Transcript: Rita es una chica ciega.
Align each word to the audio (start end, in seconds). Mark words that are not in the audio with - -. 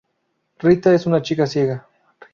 Rita 0.63 0.95
es 0.95 1.05
una 1.05 1.21
chica 1.21 1.45
ciega. 1.45 1.87